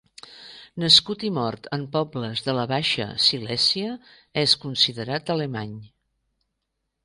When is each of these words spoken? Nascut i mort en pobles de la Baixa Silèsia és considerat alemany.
Nascut 0.83 1.25
i 1.29 1.29
mort 1.35 1.69
en 1.77 1.83
pobles 1.97 2.41
de 2.49 2.57
la 2.61 2.65
Baixa 2.73 3.07
Silèsia 3.27 3.93
és 4.47 4.59
considerat 4.67 5.33
alemany. 5.39 5.81